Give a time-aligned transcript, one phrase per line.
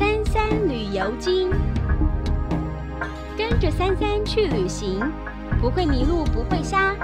[0.00, 1.50] 三三旅游经，
[3.36, 4.98] 跟着三三去旅行，
[5.60, 6.96] 不会迷路，不会瞎，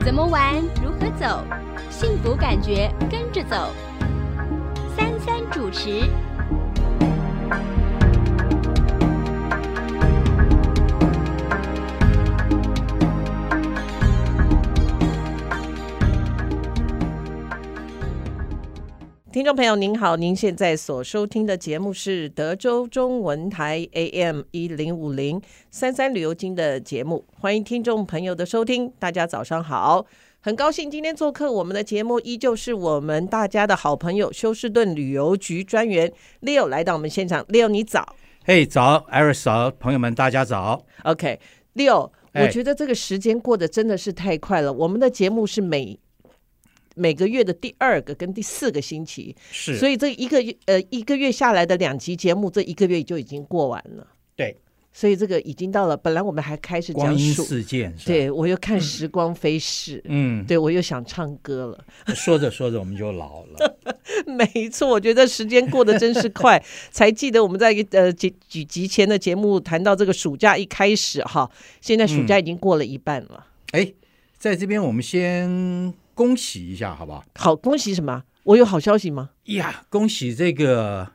[0.00, 1.44] 怎么玩，如何走，
[1.90, 3.72] 幸福感觉跟着走。
[4.96, 6.02] 三三主持。
[19.32, 28.92] 听众朋友您好，您现在所收听的节目是德州中文台 AM 一零五零三三旅游经的节目，欢迎听众朋友的收听。
[28.98, 30.04] 大家早上好，
[30.40, 37.44] 很高兴今天做客我们的节目，依旧是我们大家的好朋友休斯顿旅游局专员 Leo 来到我们现场。
[37.44, 40.84] Leo 你早，嘿、hey, 早，Iris 早，朋友们大家早。
[41.04, 42.42] OK，Leo，、hey.
[42.46, 44.72] 我觉得这个时间过得真的是太快了。
[44.72, 45.96] 我们的节目是每
[47.00, 54.06] 每个月的第二个跟第四个星期，是，所以这一个月呃一个月下来的两集节目，这一个月就已经过完了。
[54.36, 54.54] 对，
[54.92, 55.96] 所以这个已经到了。
[55.96, 61.84] 本来我们还开始讲光阴似箭，对我又看时光飞逝，嗯，对我又想唱歌了。
[62.14, 63.78] 说着说着我们就老了，
[64.28, 66.62] 没错，我觉得时间过得真是快。
[66.92, 73.46] 才记得我们在呃几几集前的节目谈到这个暑假一开始哈，现在暑假已经过了一半了。
[73.72, 73.94] 哎、嗯，
[74.36, 75.94] 在这边我们先。
[76.14, 77.24] 恭喜一下，好不好？
[77.36, 78.22] 好，恭喜什么？
[78.44, 79.30] 我有好消息吗？
[79.44, 81.12] 呀，恭喜这个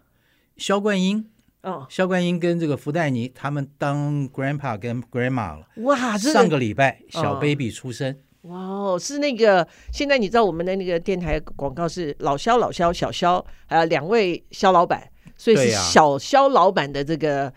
[0.57, 1.27] 肖冠英
[1.63, 5.67] 哦，肖冠英跟这个福黛妮他们当 grandpa 跟 grandma 了。
[5.77, 8.15] 哇，上个礼拜小 baby 出生。
[8.43, 17.53] 哇哦，是那个现在你知道我们的那个电台广告是老肖、老肖、小肖，还有两位肖老板，所以是小肖老板的这个、啊、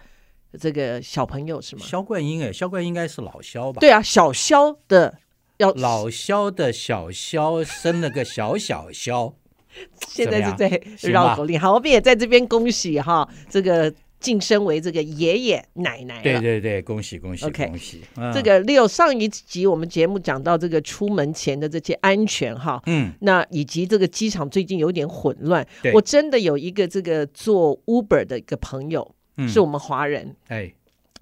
[0.58, 1.82] 这个小朋友是吗？
[1.84, 3.80] 肖冠英哎，肖冠英应该是老肖吧？
[3.80, 5.18] 对啊，小肖的。
[5.58, 9.34] 要老萧的小萧生了个小小萧，
[10.08, 11.58] 现在是在绕口令。
[11.58, 16.22] 好，我们也在这边恭喜哈，这个晋升为这个爷爷奶奶。
[16.22, 18.02] 对对对，恭喜恭喜，OK，恭喜。
[18.32, 25.66] 这个 Leo 上一集我们节目讲到这个出门前的这些安全哈，嗯，那以及这个机场最近有点混乱。
[25.92, 30.72] 我真的有一个这个做 Uber 的一个朋友，嗯、是我们华人，哎。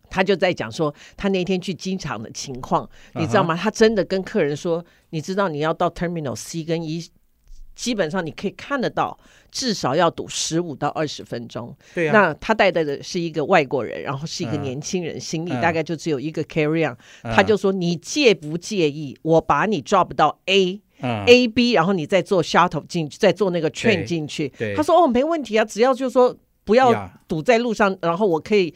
[0.08, 3.58] 他就在讲说，他那天去机场的情况，你知道吗？Uh.
[3.58, 7.08] 他真的跟客人说，你知道你要到 Terminal C 跟 E，
[7.74, 9.18] 基本上你可以看得到，
[9.50, 11.76] 至少要堵十五到二十分钟。
[11.94, 12.12] 对啊。
[12.12, 15.20] 那他带的是一个外国人，然后是一个年轻人，uh.
[15.20, 16.96] 行李大概就只有一个 carry on。
[17.22, 17.34] Uh.
[17.34, 21.52] 他就说：“你介不介意我把你 drop 到 A，A、uh.
[21.52, 26.34] B，然后你再坐 shuttle 进去，再坐那个 train 进去。”他说：“哦，没问题啊，只要就是说
[26.64, 28.74] 不要堵在路上.然后我可以。”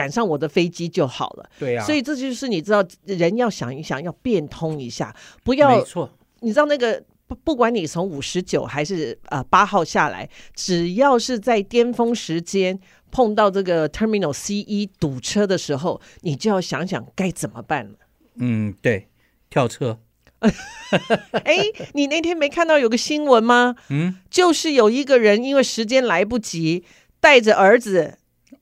[0.00, 1.50] 赶上我的飞机就好了。
[1.58, 5.76] 对呀、啊，所以这就是你知道，人要想一想，要变通一下，不要。
[5.76, 6.08] 没错，
[6.40, 17.98] 你知道那个不，不管你从五十九还是呃八号下来，只要是在巅峰时间碰到这个 Terminal C 一堵车的时候，你就要想想该怎么办了。
[18.36, 19.08] 嗯，对，
[19.50, 19.98] 跳车。
[21.44, 21.58] 哎，
[21.92, 23.76] 你那天没看到有个新闻吗？
[23.90, 26.84] 嗯，就是有一个人因为时间来不及，
[27.20, 28.16] 带着儿子。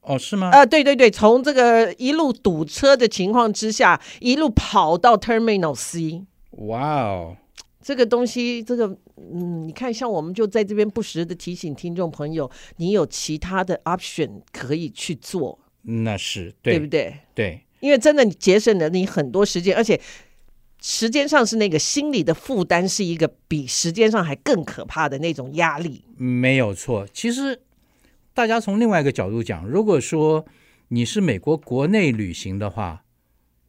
[0.09, 0.49] 哦，是吗？
[0.49, 6.25] 啊、呃，对对对，从这个一路堵车的情况之下，一路跑到 Terminal C。
[6.53, 7.37] 哇哦，
[7.83, 8.87] 这个东西，这个，
[9.17, 15.59] 嗯，你看，像我们就在这边不时的提醒听众朋友，你有其他的 option 可以去做。
[15.83, 17.15] 那是对，对不对？
[17.35, 20.01] 对，因为真的你节省了你很多时间，而且
[20.81, 26.03] 时间上是那个心理的负担，是一个比时间上还更可怕的那种压力。
[26.17, 27.61] 没有错，其实。
[28.39, 30.47] 大家从另外一个角度讲，如果说
[30.91, 33.03] 你是美国国内旅行的话，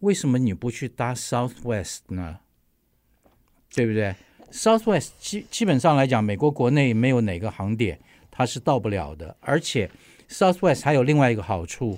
[0.02, 2.42] 为什么你不去搭 Southwest 呢？
[3.74, 4.14] 对不对
[4.52, 9.90] ？Southwest 基基本上来讲，美国国内没有哪个航点它是到不了的，而且
[10.30, 11.98] Southwest 还有另外一个好处，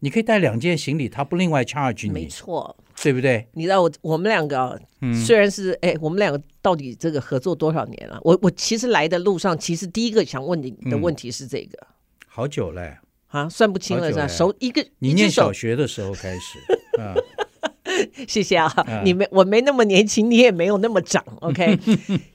[0.00, 2.12] 你可以带两件行李，它不另外 charge 你。
[2.12, 3.48] 没错，对不对？
[3.54, 8.20] 你知道我我们两个，嗯，虽然是哎，我们两个到底这个合作多少年了？
[8.22, 11.78] 我我其实来的路上，其实第一个想问你的问题是这个。
[11.80, 11.86] 嗯
[12.34, 12.96] 好久嘞，
[13.28, 14.26] 啊，算不清了是吧？
[14.26, 16.58] 手一个，你念小学的时候开始，
[16.98, 17.12] 啊，
[18.26, 21.78] 谢谢啊，啊你没我没那么年轻，你也没有那么长， OK。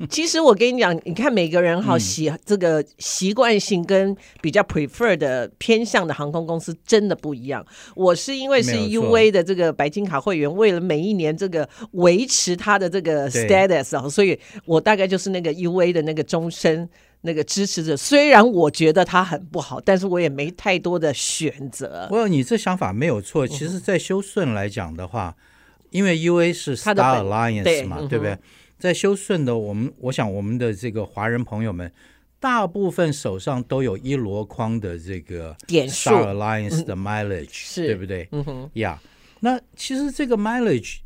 [0.07, 7.65] 其实我跟你讲，你看每个人哈习、嗯、这个习惯性跟比较 prefer 的偏向的航空公司真的不一样。
[7.95, 16.87] 我是因为是 UA 的这个白金卡会员，为了每一年这个维持它的这个 status 啊，所以我大概就是那个 UA 的那个终身。
[17.27, 22.07] 那个支持者，虽然我觉得他很不好，但是我也没太多的选择。
[22.07, 23.45] 不过你这想法没有错。
[23.45, 28.37] 其实，在休顺来讲的话，嗯、因为 UA 是 Star Alliance 嘛，对，对不对？
[28.79, 31.91] 在休顺的我们，我想我们的这个华人朋友们
[32.39, 38.29] 大部分手上都有一箩筐的这个 Star Alliance 的 mileage，、对不对？
[38.31, 39.09] 嗯哼，呀、yeah，
[39.41, 40.97] 那其实这个 mileage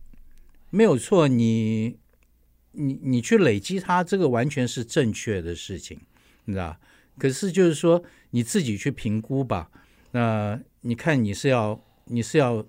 [0.69, 1.97] 没有错，你
[2.73, 5.97] 你你去累积它，这个完全是正确的事情，
[6.51, 6.77] 你知道？
[7.17, 9.69] 可是就是说你自己去评估吧。
[10.11, 12.65] 那你看你是要你是要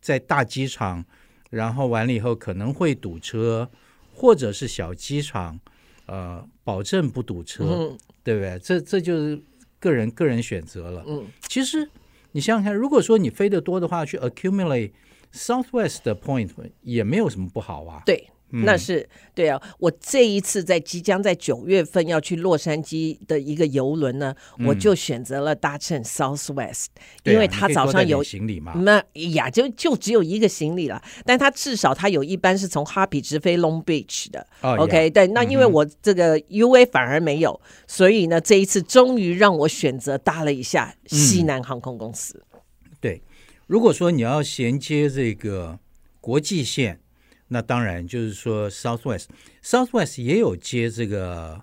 [0.00, 1.04] 在大机场，
[1.50, 3.70] 然后完了以后可能会堵车，
[4.14, 5.60] 或者是小机场。
[6.06, 8.58] 呃，保证不堵车，嗯、对不对？
[8.60, 9.38] 这这就是
[9.78, 11.04] 个人个人选择了。
[11.06, 11.86] 嗯，其实
[12.32, 14.92] 你想想看，如果说你飞得多的话，去 accumulate
[15.34, 16.48] Southwest 的 point
[16.80, 18.02] 也没有什么不好啊。
[18.06, 18.26] 对。
[18.50, 28.72] 嗯、那是对啊，我这一次在即将在九月份要去洛杉矶的一个游轮呢，嗯、我就选择了搭乘 Southwest，、啊、因为它早上有行李嘛。
[28.72, 29.02] 那
[29.32, 34.46] 呀，就就只有一个行李了，但它至少它有一班是从哈比直飞 Long Beach 的。
[34.62, 42.42] 哦、OK，对，那因为我这个 UA 反而没有，嗯、所以呢，这一次终于让我选择搭了一下西南航空公司。
[42.54, 42.60] 嗯、
[43.00, 43.22] 对，
[43.66, 45.78] 如果说你要衔接这个
[46.20, 47.00] 国际线。
[47.48, 51.60] 那当然就是说，Southwest，Southwest 也有接这个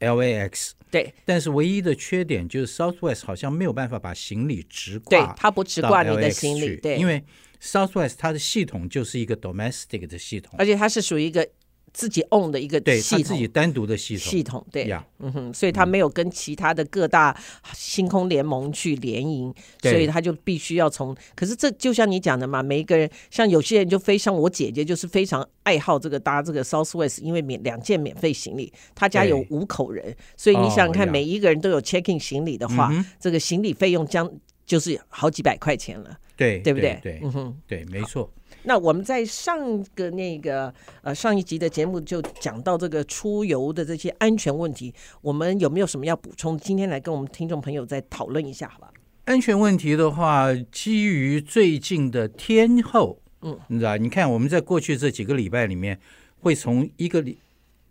[0.00, 7.22] LAX，对，但是唯一的缺点就是 Southwest 好像没有办法把行李直挂，对，它不直挂你的行李，对，因为
[7.62, 11.48] Southwest 它的系统就是一个 domestic 的系统，而且它是属于一个。
[11.96, 14.94] 自己 own 的一个系统，对，自己单独的系统，系统对。
[15.20, 17.34] 嗯哼，所以他没有跟其他的各大
[17.72, 19.50] 星空联盟去联营，
[19.80, 21.16] 所以他就必须要从。
[21.34, 34.30] 可是这就像你讲的嘛，每一个人，像有些人就非像我姐姐，就是非常爱好这个搭这个 Southwest，因为免两件免费行李，他家有五口人，所以你想想看，每一个人都有 checking 行李的话，哦、这个行李费用将
[34.66, 37.00] 就是好几百块钱了，对，对不对？
[37.02, 38.30] 对，嗯哼，对，没错。
[38.66, 44.92] 那我们在上个那个呃上一集的节目就讲到这个出游的这些安全问题，
[45.22, 46.58] 我们有没有什么要补充？
[46.58, 48.90] 今天来跟我们听众朋友再讨论一下，好吧？
[49.26, 56.00] 安全问题的话，基于最近的天后，嗯，你知道，你看我们在过去这几个礼拜里面，
[56.40, 57.38] 会从一个礼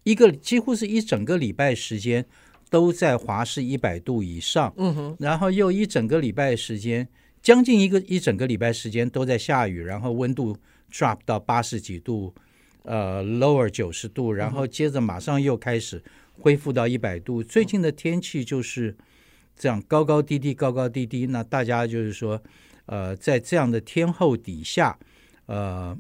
[0.04, 2.26] 一个几乎是一整个礼拜时间
[2.70, 7.08] 都在华氏一百度以上，嗯哼，然后又一整个礼拜时间。
[7.46, 10.58] 将近一个一整个礼拜时间都在下雨，然后温度
[10.92, 12.34] drop 到八十几度，
[12.82, 16.04] 呃，lower 九十度，然后接着马上又开始
[16.40, 17.44] 恢复到一百度。
[17.44, 18.98] 最近的天气就是
[19.56, 21.28] 这样高高低低，高高低低。
[21.28, 22.42] 那大家就是说，
[22.88, 24.98] 呃，在这样的天候底下，
[25.46, 25.96] 呃，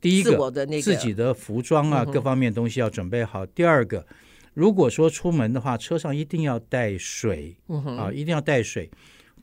[0.00, 0.50] 第一个
[0.80, 3.44] 自己的服装啊，各方面东西要准备好。
[3.44, 4.06] 第二个，
[4.54, 7.54] 如果说出门的话，车上一定要带水
[7.98, 8.90] 啊，一定要带水。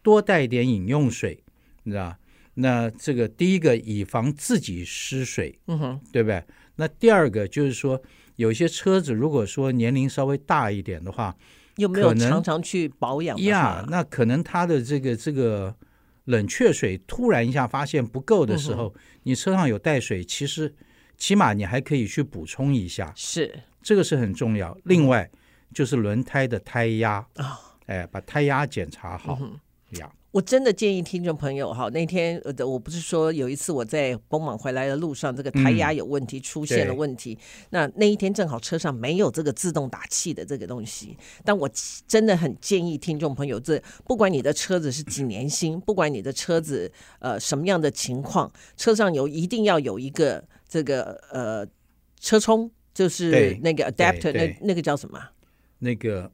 [0.02, 1.44] 多带一点饮用水，
[1.84, 2.16] 你知道？
[2.56, 6.44] 那这个第一个以防自己失水，嗯哼，对不对？
[6.76, 8.02] 那第二个就是说，
[8.36, 11.34] 有些车子如果说年龄稍微大一点的话，
[11.78, 13.86] 有没有常常去保养呀？
[13.88, 15.74] 那可能它的这个这个
[16.26, 20.76] 冷却水突然一下发现不够的时候，嗯、你车上有带水，其实
[21.18, 24.78] 起码你还可以去补充一下，是这个是很重要。
[24.84, 25.32] 另外
[25.74, 29.38] 就是轮胎的胎压啊，哦、哎，把胎压检查好。
[29.42, 29.58] 嗯
[30.32, 37.38] 我真的建议听众朋友哈，那天呃，我不是说有一次我在崩马回来的路上，这个胎压有问题，嗯、出现了问题。
[37.72, 41.70] 那那一天正好车上没有这个自动打气的这个东西，但我
[42.08, 46.90] 真的很建议听众朋友，这不管你的车子是几年新，不管你的车子
[47.20, 51.68] 呃什么样的情况，车上有一定要有一个这个呃
[52.22, 55.20] 车充，就是那个 adapter，那那个叫什么？
[55.80, 56.32] 那个。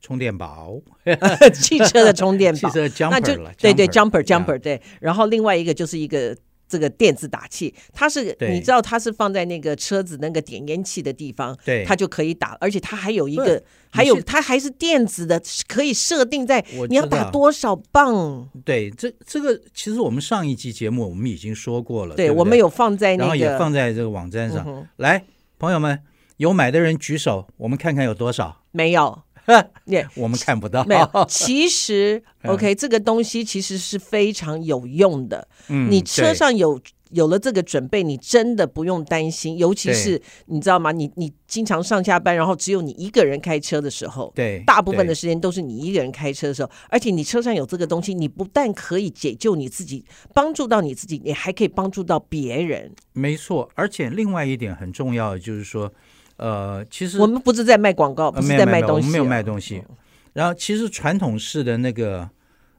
[0.00, 0.80] 充电宝，
[1.54, 18.48] 汽车的充电宝， 汽车 jumper 那就对对 jumper jumper 对，然后另外一个就是一个这个电子打气，它是你知道它是放在那个车子那个点烟器的地方，对，它就可以打，而且它还有一个，还有它还是电子的，可以设定在你要打多少磅。
[18.64, 24.86] 对，这这个其实我们上一集节目我们已经说过了，对，我们有放在那个，然后也放在这个网站上。
[24.96, 25.24] 来，
[25.58, 26.00] 朋友们，
[26.36, 28.62] 有买的人举手，我们看看有多少。
[28.70, 29.22] 没有。
[30.16, 30.84] 我们看不到。
[30.84, 35.46] 没有， 其实 OK，这个东西其实是非常有用的。
[35.68, 36.80] 嗯，你车上有
[37.10, 39.58] 有了这个准备，你真的不用担心。
[39.58, 40.92] 尤其是你知道吗？
[40.92, 46.70] 你你经常上下班，然后只有你一个人开车的时候，对，大部分的时间都是你一个人开车的时候。
[46.88, 52.92] 而且你车上有这个东西，你不但可以解救你自己，帮助到你自己，你还可以帮助到别人。
[53.12, 55.92] 没错，而且另外一点很重要的就是说。
[56.40, 59.84] 呃，其实我们不是在卖广告，不是在卖东西，啊，我们没有卖东西。
[60.32, 62.30] 然后，其实传统式的那个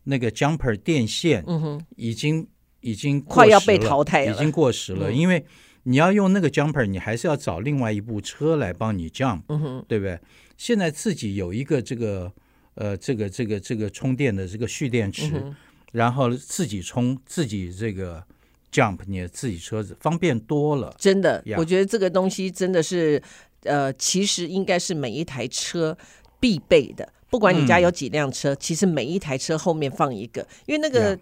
[0.05, 2.47] 那个 jumper 电线，嗯哼，已经
[2.79, 5.13] 已经快要被淘汰了，已经过时了。
[5.13, 5.45] 因为
[5.83, 10.19] 你要用那个 jumper，你还是要找另外一部车来帮你 jump，、嗯、对不对？
[10.57, 12.31] 现在自己有一个这个
[12.73, 15.55] 呃这个这个这个充电的这个蓄电池，嗯、
[15.91, 18.23] 然后自己充自己这个
[18.71, 20.95] jump，你的自己车子方便多了。
[20.97, 23.21] 真的我觉得这个东西真的是
[23.63, 25.97] 呃，其实应该是每一台车
[26.39, 27.07] 必备的。
[27.29, 31.17] 不管你家有几辆车，嗯，其实每一台车后面放一个，因为那个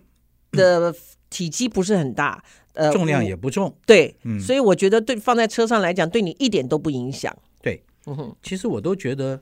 [0.51, 0.93] 的
[1.29, 2.43] 体积不是很大，
[2.73, 7.31] 呃，重量也不重，对，嗯，所以我觉得对放在车上来讲，对你一点都不影响。
[7.61, 9.39] 对，嗯哼，其实我都觉得，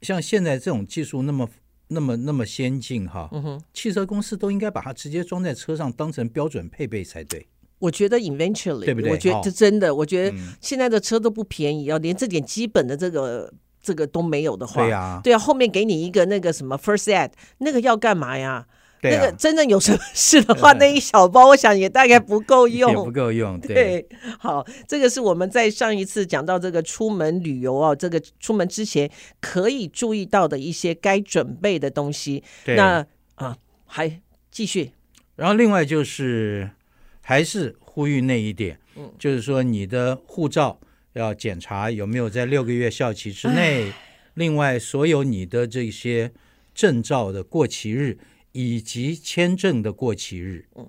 [0.00, 1.46] 像现在这种技术那么
[1.88, 7.46] 那么那么先进哈，嗯哼，汽车公司都应该把它直接装在车上，当成标准配备才对。
[7.80, 9.10] 我觉得 eventually，对不对？
[9.10, 13.52] 我觉得这真的，哦，我觉得现在的车都不便宜，要连这点基本的这个。
[13.82, 18.66] 这个都没有的话，对啊，对啊，后面给你一个那个什么 first aid，那个要干嘛呀？
[19.00, 23.74] 对啊，那个真正有什么事的话，那一小包我想也大概不够用，也不够用对。
[23.74, 24.08] 对，
[24.38, 29.10] 好，这个是我们在上一次讲到这个出门旅游啊，这个出门之前
[29.40, 32.44] 可以注意到的一些该准备的东西。
[32.66, 33.06] 对，那
[33.36, 33.56] 啊，
[33.86, 34.20] 还
[34.50, 34.90] 继续。
[35.36, 36.68] 然后另外就是
[37.30, 40.80] 还是呼吁那一点，嗯，就是说你的护照。
[41.14, 43.92] 要检查有没有在六个月效期之内，
[44.34, 46.32] 另外所有你的这些
[46.72, 48.16] 证照的过期日
[48.52, 50.88] 以及签证的过期日，嗯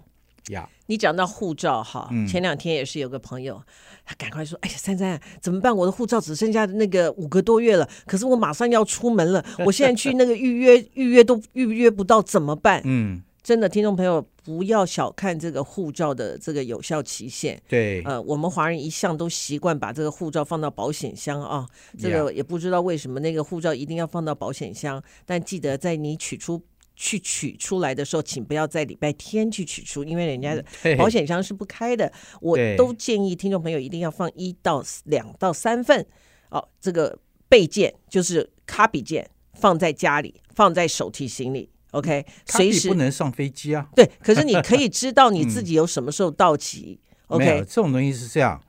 [0.50, 3.63] 呀，你讲到护照哈，前两天也是有个朋友，
[4.05, 5.75] 他赶快说，哎呀，珊珊怎么办？
[5.75, 12.81] 我的护照只剩下那个五个多月了，可是我马上要出门了， 我现在去那个预约预约都预约不到，怎么办？
[12.86, 13.24] 嗯。
[13.43, 17.60] 真的，听众朋友不要小看这个护照的这个有效期限。
[17.67, 21.67] 对，呃，我们华人一向都习惯把这个护照放到保险箱啊。
[21.98, 26.62] 这个也不知道为什么那个护照一定要放到保险箱，但记得在你取出
[26.95, 30.63] 去取出来的时候，请不要在礼拜天去取出，因为人家的
[30.95, 32.13] 保险箱是不开的。
[32.41, 36.05] 我都建议听众朋友一定要放一到两到三份
[36.51, 37.17] 哦，这个
[37.50, 41.71] 备件就是卡比件，放在家里，放在手提行李。
[41.91, 43.88] OK，随时不能上飞机啊。
[43.95, 47.00] 对，可是你可以知道你自己有什么时候到期。
[47.27, 48.62] 嗯、OK，这种东西是这样，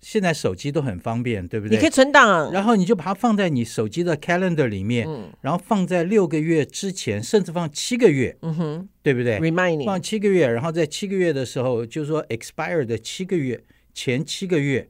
[0.00, 1.76] 现在手机都很方便，对不对？
[1.76, 14.88] 你可以存档，然后你就把它放在你手机的 calendar 里面，嗯、然后放在六个月之前，甚至放七个月，嗯哼，对不对？Reminding 放七个月，然后在七个月的时候，就是说 expire 的七个月前七个月，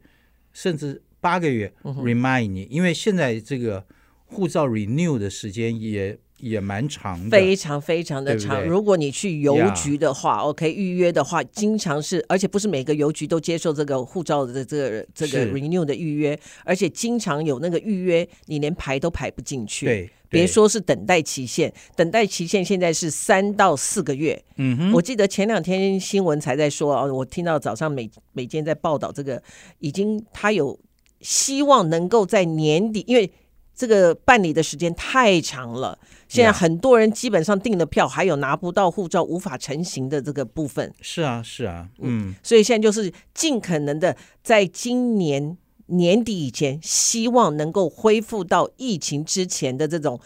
[0.52, 3.84] 甚至八个月、嗯、remind 你，因为现在这个
[4.26, 6.18] 护照 renew 的时间也。
[6.42, 8.56] 也蛮长的，非常非常的长。
[8.56, 19.86] 对对，如果你去邮局的话，OK，预约的话，经常是，而且不是每个邮局都接受这个护照的这个这个 renew 的预约，而且经常有那个预约，你连排都排不进去。
[19.86, 24.42] 对，别说是等待期限，等待期限现在是三到四个月。
[24.56, 29.40] 嗯哼，我记得前两天新闻才在说啊，我听到早上每每天在报道这个，
[29.78, 30.76] 已经他有
[31.20, 33.30] 希望能够在年底，因为。
[33.74, 35.98] 这个办理的时间太长了，
[36.28, 40.92] 现在很多人基本上订了票，还有拿不到护照无法成行的这个部分。
[41.00, 50.20] 是啊，是啊，嗯，所以现在就是尽可能的在今年年底以前，希望能够恢复到疫情之前的这种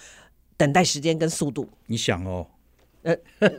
[0.56, 1.68] 等待时间跟速度。
[1.86, 2.46] 你想哦。
[3.02, 3.16] 呃，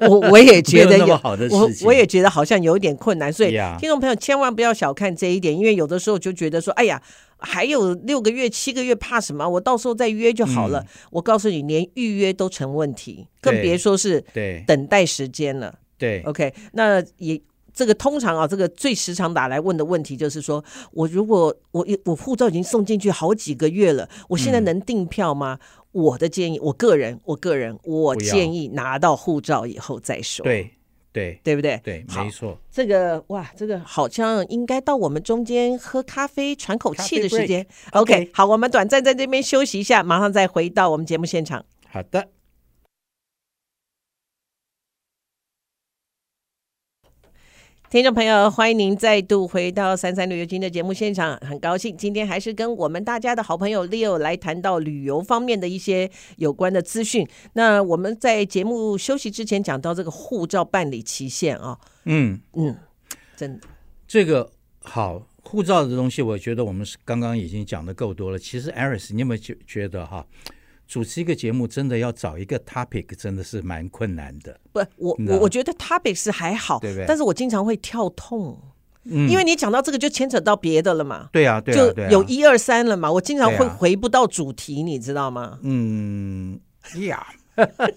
[0.09, 1.15] 我我也觉得有，有
[1.51, 7.01] 我我也觉得好像有一点困难，所以听众朋友千万不要小看这一点，因为有的时候就觉得说，哎呀，
[7.37, 9.47] 还有六个月、七个月，怕什么？
[9.47, 10.79] 我到时候再约就好了。
[10.79, 14.23] 嗯、我告诉你，连预约都成问题，更别说是
[14.65, 15.73] 等待时间了。
[15.97, 17.39] 对，OK，那也
[17.73, 25.59] 这个通常啊，这个最时常打来问的问题就是说，我如果我我护照已经送进去好几个月了，我现在能订票吗？
[25.61, 30.43] 嗯我的建议，我个人，我个人，我建议拿到护照以后再说。
[30.43, 30.69] 对
[31.17, 31.79] 对对不对？
[31.83, 32.57] 对，没错。
[32.71, 37.65] 这个哇，这个好像应该到我们中间喝咖啡喘口气的时间。
[37.91, 41.65] OK，, okay 好，我们短暂在这边休息一下，马上再回到我们节目现场。
[41.89, 42.36] 好的。
[47.89, 51.37] 听众朋友，欢迎您再度回到三三旅游经的节目现场。
[51.37, 57.25] 很高兴今天还是跟我们大家的好朋友 Leo 来谈到旅游方面的一些有关的资讯。
[57.53, 62.75] 那我们在节目休息之前讲到这个护照办理期限啊，嗯嗯，
[63.37, 63.65] 真的，
[64.05, 64.51] 这个
[64.83, 68.37] 好护照的东西，我觉得我们是刚刚已经讲的够多了。
[68.37, 70.27] 其实 Aris，你有没有觉觉得哈？
[70.87, 74.59] 主持一个节目，真的要找一个 topic，真的是蛮困难的。
[74.71, 77.05] 不，我我我觉得 topic 是还好，对不对？
[77.07, 78.57] 但是我经常会跳痛，
[79.03, 81.29] 嗯，因为你讲到这个就牵扯到别的了嘛。
[81.31, 83.11] 对啊，对啊，就有一二三了嘛。
[83.11, 85.59] 我经常会回不到主题，你知道吗？
[85.63, 86.59] 嗯
[87.01, 87.27] 呀，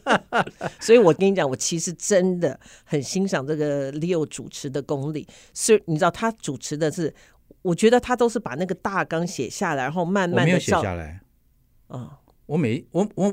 [0.81, 5.27] 所以我跟你讲，我其实真的很欣赏这个 Leo 主持的功力。
[5.55, 7.15] 是，你知道他主持的是。
[7.63, 11.21] 我觉得他都是把那个大纲写下来，然后慢慢的写下来。
[11.91, 12.09] 嗯，
[12.51, 13.33] 我每我我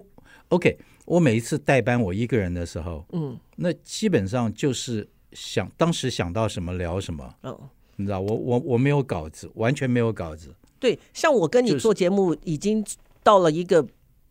[0.49, 7.33] OK，我每一次代班我一个人的时候，嗯，那基本上就是想当时想到什么聊什么。
[7.41, 7.59] 嗯，
[7.95, 10.53] 你知道，我我我没有稿子，完全没有稿子。
[10.79, 12.85] 对，像我跟你做节目已经
[13.23, 13.83] 到了一个。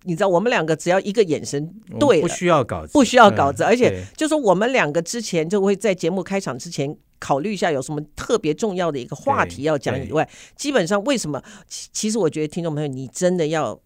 [0.02, 11.42] 你知道，我们两个只要一个眼神对，不需要稿子，不需要稿子，嗯、而且就说我们两个之前就会在节目开场之前考虑一下有什么特别重要的一个话题要讲以外，基本上为什么？
[11.66, 13.76] 其实我觉得听众朋友，你真的要，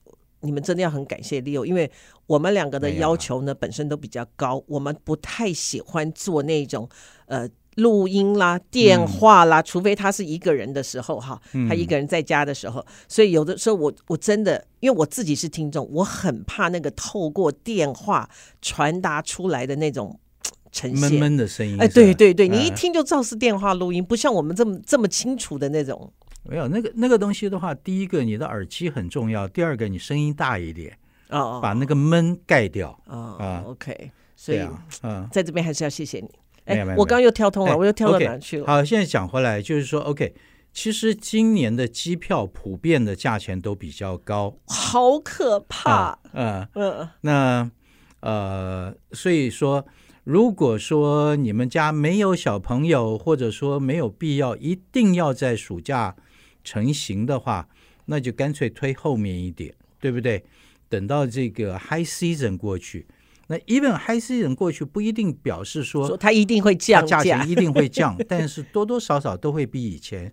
[0.40, 1.90] 你们真的要很感谢 Leo，因为
[2.26, 6.88] 我们两个的要求呢本身都比较高，我们不太喜欢做那种
[7.26, 7.49] 呃。
[7.76, 18.28] 录音啦，电话啦，嗯、除非他是一个人的时候哈，他一个人在家的时候，嗯、所以有的时候我我真的，因为我自己是听众，我很怕那个透过电话
[18.61, 20.18] 传达出来的那种
[20.73, 21.76] 呈现闷闷的声音。
[21.80, 26.12] 哎，对对对，你一听就知道是电话录音，嗯、不像我们这么这么清楚的那种。
[26.42, 32.99] 没有那个那个东西的话，第一个你的耳机很重要，第二个你声音大一点，哦，把那个闷盖掉。
[33.06, 36.28] 哦、啊，OK，所以啊，嗯，在这边还是要谢谢你。
[36.66, 38.66] 没有没有，我刚刚又跳通了，我又跳到哪去了？
[38.66, 40.35] 好，现在讲回来，就是说，OK，
[40.73, 46.18] 其实今年的机票普遍的价钱都比较高，好可怕。
[46.32, 47.70] 嗯嗯，那
[48.20, 49.85] 呃，所以说，
[50.25, 56.15] 如果说你们家没有小朋友，或者说没有必要一定要在暑假
[56.62, 57.69] 成型的话，
[58.07, 60.45] 那就干脆推后面一点，对不对？
[60.89, 63.07] 等到这个 High Season 过去。
[63.47, 70.33] 那 even high season 过去不一定表示说，说它一定会降价，价钱一定会降， 但是多多少少都会比以前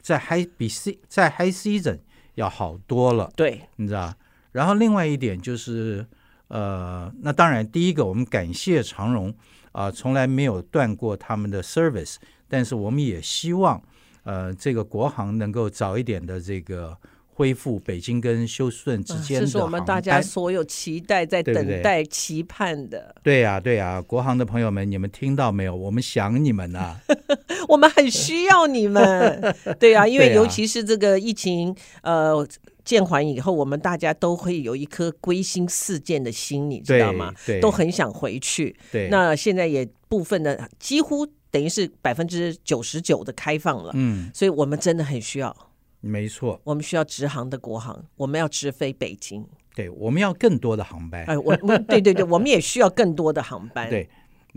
[0.00, 2.00] 在 high 比 C 在 high season
[2.34, 3.30] 要好多了。
[3.36, 4.12] 对，你知道。
[4.50, 6.04] 然后另外一点就是，
[6.48, 9.30] 呃，那当然第一个我们感谢长荣
[9.72, 12.16] 啊、呃，从来没有断过他们的 service，
[12.48, 13.82] 但是我们也希望
[14.24, 16.96] 呃这个国航能够早一点的这个。
[17.38, 23.14] 恢复北京跟休斯顿之间的是我们大家所有期待、在等待、期盼的。
[23.22, 25.76] 对呀，对呀，国航的朋友们，你们听到没有？
[25.76, 26.96] 我们想你们呐，
[27.68, 29.54] 我们很需要你们。
[29.78, 32.48] 对呀，因为尤其是这个疫情呃
[32.86, 37.34] 渐缓以后，我们大家都会有一颗归心似箭的心，你知道吗？
[37.44, 38.74] 对，都很想回去。
[38.92, 43.90] 对，那现在也部分的几乎等于是百分之九十九的开放了。
[43.94, 45.54] 嗯，所以我们真的很需要。
[46.00, 49.44] 没错，我们需要直航的国航，我们要直飞北京。
[49.74, 51.24] 对，我们要更多的航班。
[51.24, 53.90] 哎，我，我，对对对，我们也需要更多的航班。
[53.90, 54.08] 对，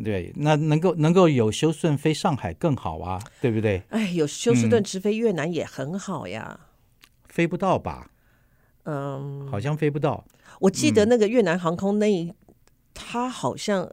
[0.04, 3.82] 对，那能够能够有休斯顿飞上海更好啊，对不对？
[3.89, 6.60] 哎，有休斯顿直飞越南也很好呀。
[6.62, 6.65] 嗯，
[7.28, 8.12] 飞不到吧？
[8.84, 10.26] 嗯，好像飞不到。
[10.62, 12.34] 我记得那个越南航空那一，
[12.94, 13.92] 他好像。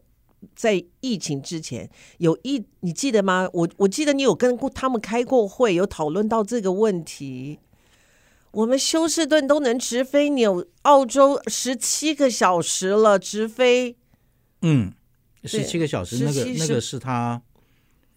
[0.55, 3.49] 在疫情之前，有一你记得吗？
[3.53, 7.59] 我我记得你有跟过他们开过会，有讨论到这个问题。
[8.53, 13.97] 我们休斯顿都能直飞纽澳洲十七个小时了，直飞。
[14.61, 14.93] 嗯，
[15.43, 17.43] 十七个小时，那个那个是他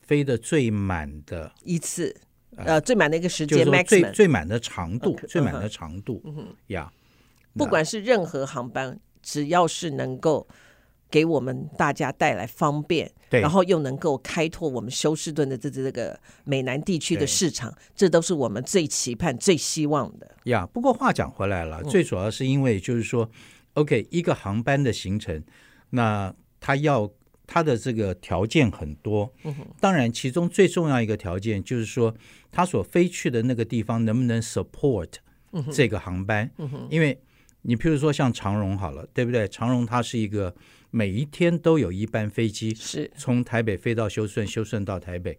[0.02, 2.16] 飞的最满的一次，
[2.66, 6.22] 呃，最满的一个时间，就是最最满的长度，okay, 最满的长度。
[6.26, 6.92] 嗯哼，呀，
[7.54, 10.48] 不管是任何航班，只要是能够。
[11.12, 20.36] 给我们大家带来方便，对，然后又能够开拓我们休斯顿的这这个美南地区的市场，这都是我们最期盼、最希望的。
[20.44, 23.32] 呀，不过话讲回来了，最主要是因为就是说、嗯、
[23.74, 25.44] ，OK，一个航班的行程，
[25.90, 27.10] 那它要
[27.52, 29.34] 它的这个条件很多。
[29.44, 32.14] 嗯、当然，其中最重要一个条件就是说，
[32.52, 35.14] 它所飞去的那个地方能不能 support
[35.72, 36.52] 这个航班？
[36.58, 37.20] 嗯、因为
[37.64, 39.48] 你譬如说像长荣好了，对不对？
[39.48, 40.54] 长荣它是一个。
[40.92, 45.38] 每一天都有一班飞机是从台北飞到修顺，修顺到台北。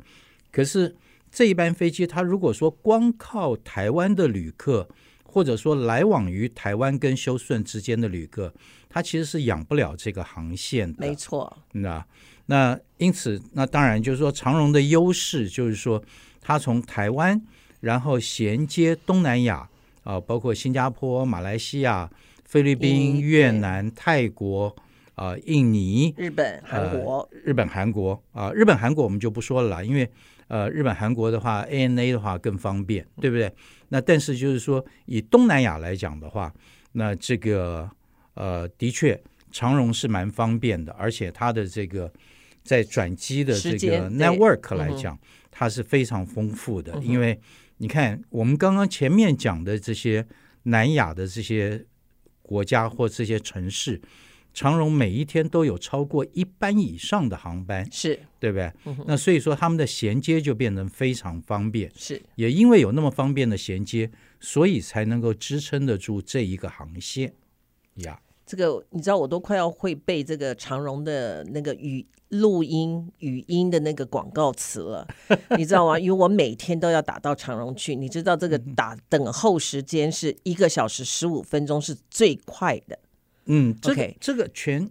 [0.52, 0.94] 可是
[1.28, 4.88] 这一班飞机，它如果说光靠台湾的旅客，
[5.30, 8.52] 或者说来往于台湾跟休斯顿之间的旅客，
[8.88, 11.06] 他其实是养不了这个航线的。
[11.06, 12.04] 没错，那
[12.46, 16.02] 那因此，那当然就是说，长荣的优势就是说，
[16.40, 17.40] 它从台湾
[17.80, 19.68] 然后衔接东南亚
[20.02, 22.10] 啊，包括新加坡、马来西亚、
[22.44, 24.74] 菲律宾、越南、泰国。
[25.16, 30.08] 啊、呃，印尼、日本、韩国、呃、日本、韩国啊、呃，日本、韩国我们就不说了啦，因为
[30.50, 33.52] 呃，日本、韩国的话，ANA 的话更方便，对不对？
[33.90, 36.52] 那但是就是说，以东南亚来讲的话，
[36.90, 37.88] 那这个
[38.34, 42.12] 呃，的确长荣是蛮方便的，而且它的这个
[42.64, 45.16] 在转机的这个 network 来讲，
[45.52, 47.00] 它是非常丰富的。
[47.00, 47.40] 因为
[47.76, 50.26] 你看，我们刚刚前面讲的这些
[50.64, 51.86] 南亚的这些
[52.42, 54.02] 国家或这些城市。
[54.52, 58.72] 长荣每一天都有超过一班以上的航班，是对不对？
[58.84, 61.90] 嗯那所以说他们的衔接就变得非常方便。
[61.96, 64.10] 是也因为有那么方便的衔接，
[64.40, 67.32] 所以才能够支撑得住这一个航线
[67.96, 68.20] 呀。
[68.44, 75.06] 这个你知道，我都快要会背这个长荣的那个语录音语音的那个广告词了，
[75.56, 75.96] 你知道吗？
[75.96, 82.98] 因为我每天都要打到长荣去，你知道这个打等候时间是一个小时十五分钟是最快的。
[83.46, 84.90] 嗯，这这个全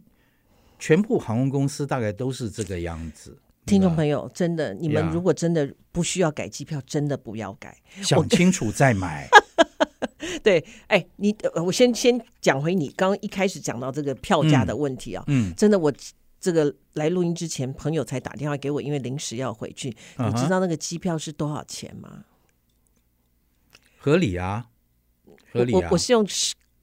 [0.77, 3.38] 全部航空公司大概都是这个样子。
[3.65, 7.77] 听众朋友，真的，你们如果真的不需要改机票，真的不要改。
[8.01, 9.29] 想清楚再买。
[10.43, 15.93] 对，哎，你呃我先先讲回你刚刚一开始讲到这个票价的问题啊，嗯，真的我。
[16.41, 19.89] 这个来录音之前，朋友才打电话给我，因为临时要回去。
[19.89, 22.23] 你知道那个机票是多少钱吗？
[23.97, 24.67] 合理啊，
[25.51, 25.75] 合理啊。
[25.75, 26.25] 我我，我是用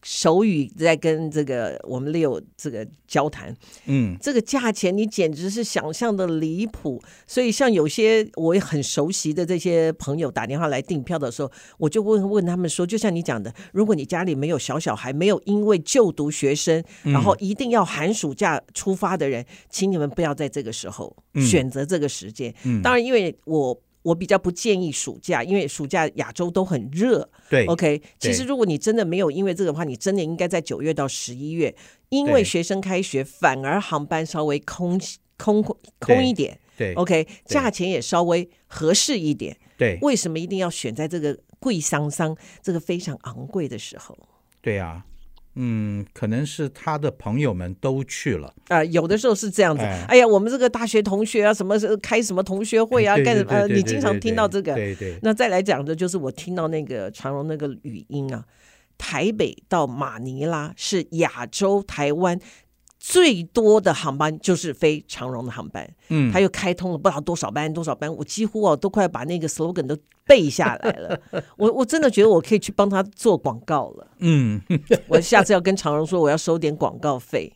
[0.06, 3.52] 手语在跟这个我们 Leo 这个交谈，
[3.86, 7.02] 嗯，这个价钱你简直是想象的离谱。
[7.26, 22.54] 所以像有些我也很熟悉的这些朋友打电话来订票的时候，我就问问他们说，就像你讲的，如果你家里没有小小孩，没有因为就读学生，然后一定要寒暑假出发的人，嗯、请你们不要在这个时候选择这个时间。
[22.62, 23.76] 嗯、当然，因为我。
[24.06, 27.28] 我比较不建议暑假，因为暑假亚洲都很热。
[27.50, 28.00] 对，OK。
[28.20, 31.74] 其实如果你真的没有因为这个的话，你真的应该在九月到十一月，
[32.10, 35.00] 因为学生开学，反而航班稍微空
[35.36, 35.60] 空
[35.98, 36.56] 空一点。
[36.76, 39.56] 对，OK，价钱也稍微合适一点。
[39.76, 44.16] 对，为什么一定要选在这个贵桑桑、这个非常昂贵的时候？
[44.62, 45.04] 对啊。
[45.56, 49.82] 嗯，可能是他的朋友们都去了啊、呃，有的时候是这样子。
[49.82, 53.50] 哎，哎呀，我们这个大学同学啊，什么时候开什么同学会啊，干什么？
[53.50, 54.74] 呃，你经常听到这个。
[54.74, 55.18] 对对，对。
[55.22, 58.44] 那再来讲的就是我听到那个长荣那个语音啊，
[58.98, 62.38] 台北到马尼拉是亚洲台湾。
[63.08, 71.16] 最多的航班就是飞长荣的航班，嗯，他又开通了不知道多少班多少班，我几乎哦都快把那个 slogan 都背下来了。
[71.56, 74.60] 我我真的觉得我可以去帮他做广告了，嗯，
[75.06, 77.52] 我下次要跟长荣说我要收点广告费。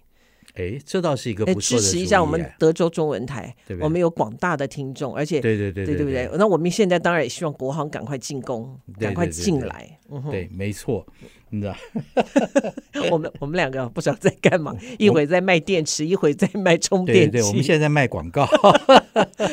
[0.55, 9.99] 哎，这倒是一个不错的支持一下我们德州中文台，对对，我们有广大的听众，而且对对对对对对对，那我们现在当然也希望国航赶快进攻，赶快进来。
[10.31, 11.07] 对，没错，
[11.51, 11.77] 你知道，
[13.11, 17.31] 我们我们两个不知道在干嘛，一会在卖电池，一会在卖充电器。
[17.31, 18.49] 对，对，对，我们现在在卖广告。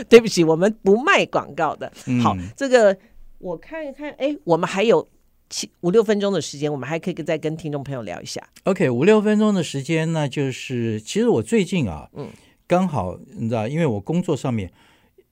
[0.09, 1.91] 对不起，我们不卖广告的。
[2.23, 2.97] 好，嗯、这个
[3.37, 5.07] 我看一看，哎，我们还有。
[5.49, 8.41] 七五六分钟的时间，我们还可以再跟听众朋友聊一下。
[8.63, 12.29] OK，五六分钟的时间呢，就是其实我最近啊，嗯，
[12.67, 14.71] 刚好你知道，因为我工作上面，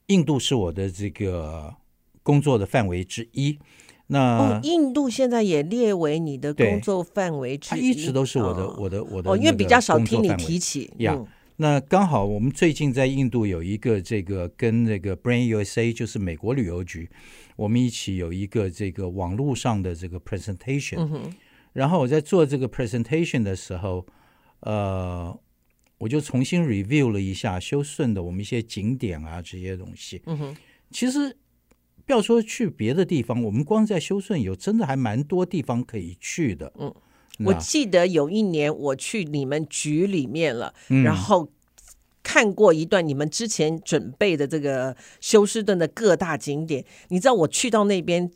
[0.08, 1.75] 印度是我的这个
[2.23, 3.58] 工作的范围之一。
[4.08, 9.32] 那、哦、印度现在也列为你的工作范围之一，它一直都是我的、哦、我的我的。
[9.32, 11.19] 哦，因为比较少听你提起呀。
[11.58, 17.10] 那刚好我们最近在印度有一个这个跟那个 Brain USA，就是美国旅游局。
[17.55, 21.33] 我们一起有一个这个网络上的这个 presentation，、嗯、
[21.73, 24.05] 然后我在做这个 presentation 的时候，
[24.59, 25.39] 呃，
[25.97, 30.21] 我就重新 review 了一下修顺的我们一些景点啊这些东西。
[30.25, 30.55] 嗯、
[30.91, 31.37] 其实
[32.05, 36.73] 不要说去别的地方，我们光在修顺有真的还蛮多地方可以去的。
[36.77, 36.93] 嗯，
[37.45, 41.49] 我记得有一年我去你们局里面了，嗯、然后。
[42.36, 48.30] 看过一段你们之前准备的这个休斯顿的各大景点，你知道我去到那边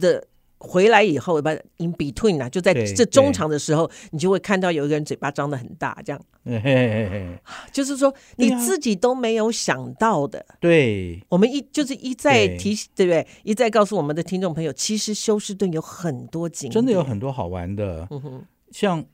[0.00, 7.38] 的回来以后，不 in between 啊，就在这中场的时候，你就会看到有一个人嘴巴张得很大，这样，嘿嘿嘿
[7.70, 10.46] 就是说你自己都没有想到的。
[10.58, 13.26] 对，我们一就是一再提醒，对不对？
[13.42, 18.08] 一再告诉我们的听众朋友，其实休斯顿有很多景，真的有很多好玩的。
[18.10, 19.04] 嗯哼，像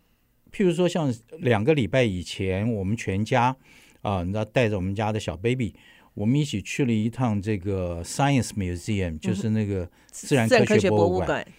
[0.53, 3.57] 譬如说，像两个礼拜以前，我们全家。
[4.05, 5.75] 啊，你知道带着我们家的小 baby，
[6.13, 11.41] 我们一起去了一趟这个 Science Museum，就是那个自然科学博物馆。
[11.41, 11.53] 嗯、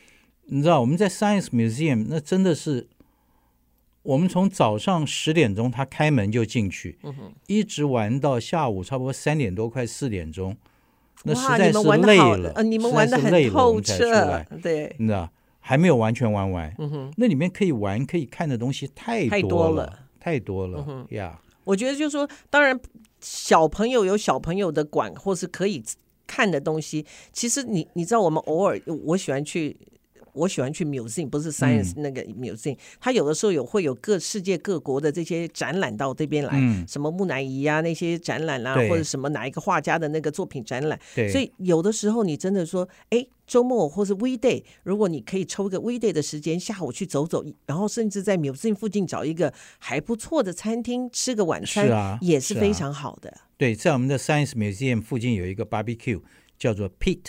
[0.45, 2.87] 你知道我们在 Science Museum，那真的是
[4.03, 10.55] 我们从早上十点钟他开门就进去，嗯、一直玩到下午差不多三点多快四点钟，
[11.23, 21.41] 那实在是累了，呃，你们玩的很透彻，对，你知道还没有完全玩完，嗯，那里面可以玩可以看的东西太多了，太多了，太多了呀。
[21.65, 22.79] 我觉得就是说，当然
[23.19, 25.83] 小朋友有小朋友的管或是可以
[26.25, 27.05] 看的东西。
[27.33, 29.75] 其实你你知道，我们偶尔我喜欢去
[30.35, 41.29] 我喜欢去 museum，不是 science 那个 museum，它、嗯、有的时候有会有各世界各国的这些展览到这边来，嗯、什么木乃伊啊那些展览啦、啊，或者什么哪一个画家的那个作品展览，对。
[41.29, 53.33] 所以有的时候你真的说，哎，周末或是 weekday，如果你可以抽个 weekday 的时间，下午去走走，然后甚至在 museum 附近找一个还不错的餐厅吃个晚餐，是啊，也是非常好的。
[53.57, 56.21] 对，在我们的 Science Museum 附近有一个 barbecue，
[56.57, 57.27] 叫做 Pit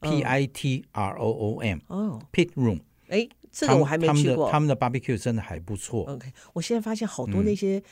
[0.00, 4.50] Room，P I T R O O M，哦，Pit Room，哎，这个我还没去过。
[4.50, 6.04] 他们的 barbecue 真的还不错。
[6.04, 7.82] OK，我现在发现好多那些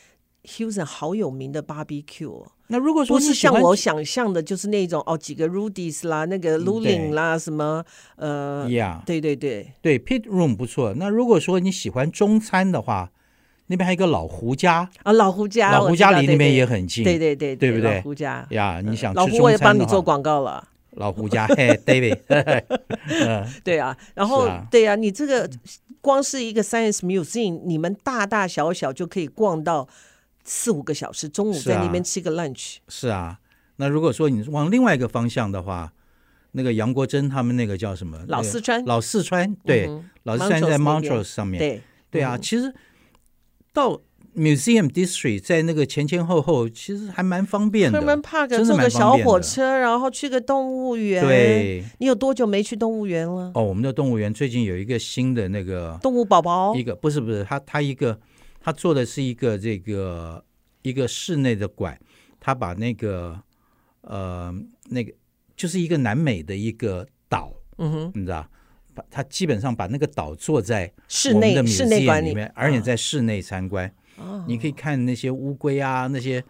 [0.44, 7.84] Houston 好有名的 barbecue，那如果说不是像我想象的，就是那种哦几个 Rudy's 啦，那个 Luling 啦，什么
[8.16, 8.66] 呃，
[9.04, 10.94] 对对对对，Pit Room 不错。
[10.96, 13.10] 那如果说你喜欢中餐的话，
[13.66, 17.96] 那边还有一个老胡家啊，老胡家，老胡家离那边也很近，对对对，对不对？
[17.96, 20.66] 老胡家呀，你想老胡我也帮你做广告了，
[20.98, 22.18] 老胡家， 嘿，David，
[23.64, 25.48] 对啊，然后对啊，你这个
[26.00, 29.88] 光是一个 Science Museum，你们大大小小就可以逛到
[30.44, 32.76] 四五个小时，中午在那边吃个 lunch。
[32.88, 33.38] 是啊，
[33.76, 35.92] 那如果说你往另外一个方向的话，
[36.52, 38.24] 那个杨国珍他们那个叫什么？
[38.28, 39.88] 老四川，老四川，对，
[40.24, 42.74] 老四川在 Montrose 上面，对，对啊，其实。
[43.70, 44.00] 到
[44.36, 51.24] Museum District 在那个前前后后其实还蛮方便的，专门 Park 坐个小火车，然后去个动物园。
[51.24, 53.50] 对，你有多久没去动物园了？
[53.54, 58.18] 哦，我们的动物园最近有一个新的那个动物宝宝，一个不是不是，他他一个
[58.60, 60.44] 他做的是一个这个
[60.82, 61.98] 一个室内的馆，
[62.38, 63.40] 他把那个
[64.02, 64.54] 呃
[64.90, 65.12] 那个
[65.56, 68.46] 就是一个南美的一个岛，嗯哼，你知道。
[69.12, 76.42] 他基本上把那个岛做在室内室内馆里面，而且在室内参观，哦、你可以看那些乌龟啊，那些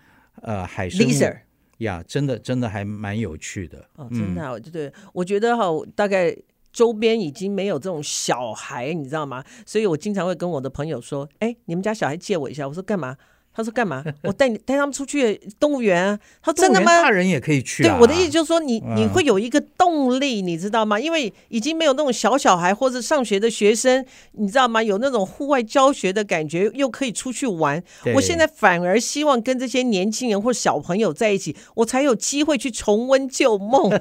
[0.43, 1.39] 呃海生物 Lizard
[1.79, 3.85] 呀，真的真的还蛮有趣的。
[3.97, 6.37] 哦，真的、啊，我、嗯、对，我觉得哈，大概
[6.73, 9.45] 周边已经没有这种小孩，你知道吗？
[9.65, 13.17] 所以我经常会跟我的朋友说：“哎，你们家小孩借我一下。”我说：“干嘛？”
[13.59, 14.05] 他说干嘛？
[14.23, 16.17] 我带你带他们出去动物园啊。
[16.41, 17.03] 他说真的吗？
[17.03, 17.83] 大人也可以去。
[17.83, 21.01] 对，我的意思就是说，你你会有一个动力，你知道吗？
[21.01, 24.81] 因为已经没有那种小小孩或者上学的学生，你知道吗？
[24.81, 27.83] 有那种户外教学的感觉，又可以出去玩。
[28.15, 33.91] 我现在反而希望跟这些年轻人或小朋友在一起，我才有机会去重温旧梦。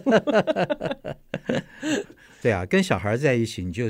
[2.44, 3.86] 对啊，跟小孩在一起，你就。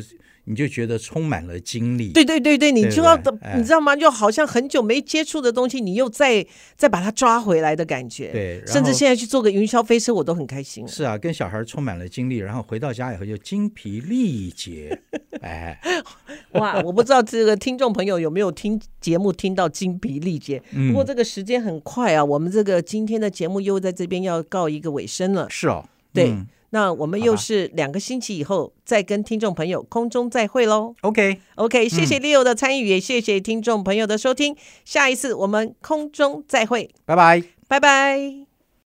[0.49, 3.17] 你就觉得充满了精力，对对对对，你就要，
[3.57, 3.93] 你知道吗？
[3.93, 6.45] 就好像很久没接触的东西，你又再
[6.77, 8.31] 再把它抓回来的感觉。
[8.31, 10.87] 对，甚至现在去做个云霄飞车，我都很开心。
[10.87, 14.97] 是啊，跟小孩充满了精力，然后回到家以后就精疲力竭。
[15.41, 15.77] 哎，
[16.53, 16.81] 哇！
[16.81, 20.63] 我不知道这个听众朋友有没有听节目听到精疲力竭。
[20.87, 25.45] 不过这个时间很快啊，我们这个今天的节目又在这边要告一个尾声了。
[25.49, 25.83] 是哦，
[26.13, 26.33] 对。
[26.71, 30.95] 那我们又是两个星期以后再跟听众朋友空中再会喽。
[31.01, 34.55] OK OK，谢谢 Leo 的参与，也谢谢听众朋友的收听。
[34.83, 38.46] 下一次我们空中再会，拜拜，拜拜。